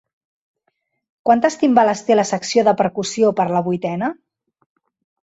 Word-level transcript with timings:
Quantes 1.29 1.57
timbales 1.63 2.01
té 2.07 2.17
la 2.17 2.25
secció 2.29 2.63
de 2.69 2.73
percussió 2.79 3.29
per 3.41 3.47
a 3.47 3.53
la 3.57 3.63
Vuitena? 3.69 4.11